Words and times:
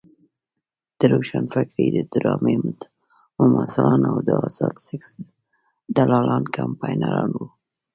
د 0.97 0.99
روښانفکرۍ 1.13 1.87
د 1.93 1.97
ډرامې 2.11 2.55
ممثلان 3.39 4.01
او 4.11 4.17
د 4.27 4.29
ازاد 4.47 4.75
سیکس 4.85 5.09
دلالان 5.95 6.43
کمپاینران 6.57 7.29
وو. 7.37 7.47